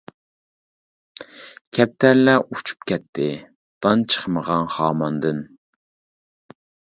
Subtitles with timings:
[1.77, 3.27] كەپتەرلەر ئۇچۇپ كەتتى،
[3.87, 5.45] دان چىقمىغان خاماندىن.